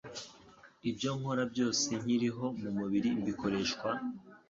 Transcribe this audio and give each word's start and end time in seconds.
Ibyo 0.89 1.09
nkora 1.19 1.43
byose 1.53 1.87
nkiriho 2.01 2.45
mu 2.61 2.69
mubiri 2.77 3.09
mbikoreshwa 3.19 3.89